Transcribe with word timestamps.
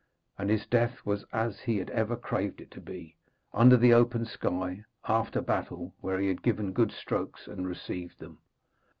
And 0.39 0.49
his 0.49 0.65
death 0.65 1.05
was 1.05 1.25
as 1.31 1.59
he 1.59 1.77
had 1.77 1.91
ever 1.91 2.15
craved 2.15 2.59
it 2.59 2.71
to 2.71 2.81
be, 2.81 3.17
under 3.53 3.77
the 3.77 3.93
open 3.93 4.25
sky, 4.25 4.83
after 5.07 5.41
battle, 5.41 5.93
where 6.01 6.17
he 6.19 6.27
had 6.27 6.41
given 6.41 6.71
good 6.73 6.91
strokes 6.91 7.45
and 7.45 7.67
received 7.67 8.17
them. 8.17 8.39